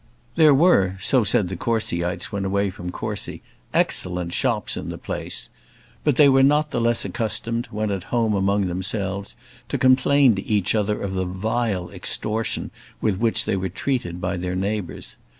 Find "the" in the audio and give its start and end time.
1.47-1.55, 4.89-4.97, 6.71-6.81, 11.13-11.25